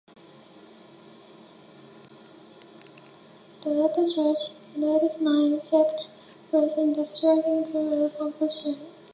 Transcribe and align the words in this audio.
The 3.61 3.69
latter 3.69 4.03
church 4.03 4.57
unites 4.75 5.19
nine 5.19 5.59
hipped 5.69 6.09
roofs 6.51 6.73
in 6.75 6.97
a 6.97 7.05
striking 7.05 7.65
circular 7.65 8.09
composition. 8.09 8.77